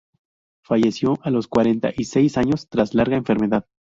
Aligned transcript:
Falleció 0.65 1.19
a 1.21 1.29
los 1.29 1.47
cuarenta 1.47 1.91
y 1.95 2.05
seis 2.05 2.35
años 2.39 2.67
tras 2.69 2.95
larga 2.95 3.17
enfermedad. 3.17 3.67